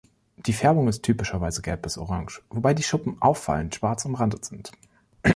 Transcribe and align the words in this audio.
Die 0.37 0.53
Färbung 0.53 0.87
ist 0.87 1.03
typischerweise 1.03 1.61
gelb 1.61 1.83
bis 1.83 1.99
orange, 1.99 2.41
wobei 2.49 2.73
die 2.73 2.81
Schuppen 2.81 3.21
auffallend 3.21 3.75
schwarz 3.75 4.03
umrandet 4.03 4.43
sind. 4.43 4.71